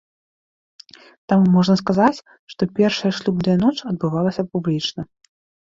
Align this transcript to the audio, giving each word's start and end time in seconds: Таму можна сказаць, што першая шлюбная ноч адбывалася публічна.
Таму 1.33 1.45
можна 1.57 1.75
сказаць, 1.83 2.23
што 2.55 2.61
першая 2.81 3.11
шлюбная 3.21 3.57
ноч 3.63 3.77
адбывалася 3.95 4.49
публічна. 4.53 5.01